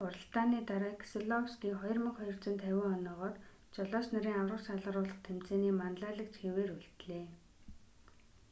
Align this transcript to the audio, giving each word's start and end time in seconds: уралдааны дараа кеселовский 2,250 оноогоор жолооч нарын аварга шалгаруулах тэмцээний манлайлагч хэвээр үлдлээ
уралдааны 0.05 0.59
дараа 0.69 0.95
кеселовский 1.01 1.71
2,250 1.81 2.93
оноогоор 2.97 3.33
жолооч 3.75 4.05
нарын 4.13 4.35
аварга 4.39 4.59
шалгаруулах 4.67 5.19
тэмцээний 5.27 5.73
манлайлагч 5.81 6.33
хэвээр 6.41 6.71
үлдлээ 6.77 7.25